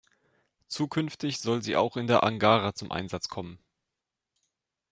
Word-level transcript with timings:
Zukünftig 0.67 1.37
soll 1.41 1.61
sie 1.61 1.75
auch 1.77 1.95
in 1.95 2.07
der 2.07 2.23
Angara 2.23 2.73
zum 2.73 2.91
Einsatz 2.91 3.27
kommen. 3.29 3.59